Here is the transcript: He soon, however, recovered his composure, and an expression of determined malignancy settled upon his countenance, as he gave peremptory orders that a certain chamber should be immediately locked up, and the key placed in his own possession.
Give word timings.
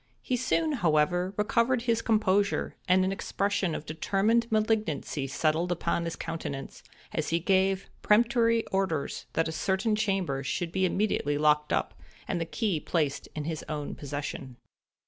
He 0.23 0.35
soon, 0.35 0.71
however, 0.71 1.31
recovered 1.37 1.83
his 1.83 2.01
composure, 2.01 2.75
and 2.87 3.05
an 3.05 3.11
expression 3.11 3.75
of 3.75 3.85
determined 3.85 4.51
malignancy 4.51 5.27
settled 5.27 5.71
upon 5.71 6.05
his 6.05 6.15
countenance, 6.15 6.81
as 7.13 7.29
he 7.29 7.39
gave 7.39 7.87
peremptory 8.01 8.65
orders 8.71 9.27
that 9.33 9.47
a 9.47 9.51
certain 9.51 9.95
chamber 9.95 10.41
should 10.43 10.71
be 10.71 10.85
immediately 10.87 11.37
locked 11.37 11.71
up, 11.71 11.93
and 12.27 12.41
the 12.41 12.45
key 12.45 12.79
placed 12.79 13.27
in 13.35 13.43
his 13.43 13.63
own 13.69 13.93
possession. 13.93 14.57